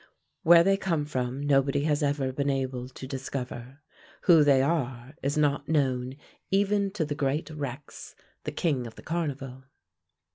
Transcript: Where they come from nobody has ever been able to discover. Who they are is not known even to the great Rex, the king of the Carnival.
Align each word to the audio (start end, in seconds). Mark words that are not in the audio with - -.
Where 0.41 0.63
they 0.63 0.77
come 0.77 1.05
from 1.05 1.45
nobody 1.45 1.83
has 1.83 2.01
ever 2.01 2.31
been 2.31 2.49
able 2.49 2.89
to 2.89 3.05
discover. 3.05 3.81
Who 4.21 4.43
they 4.43 4.63
are 4.63 5.13
is 5.21 5.37
not 5.37 5.69
known 5.69 6.15
even 6.49 6.89
to 6.93 7.05
the 7.05 7.13
great 7.13 7.51
Rex, 7.51 8.15
the 8.43 8.51
king 8.51 8.87
of 8.87 8.95
the 8.95 9.03
Carnival. 9.03 9.65